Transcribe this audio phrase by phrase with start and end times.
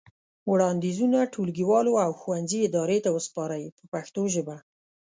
[0.51, 4.55] وړاندیزونه ټولګیوالو او ښوونځي ادارې ته وسپارئ په پښتو ژبه.